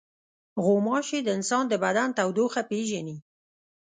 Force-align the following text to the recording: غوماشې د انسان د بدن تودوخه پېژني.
غوماشې 0.65 1.19
د 1.23 1.27
انسان 1.37 1.63
د 1.69 1.73
بدن 1.83 2.09
تودوخه 2.17 2.61
پېژني. 2.69 3.17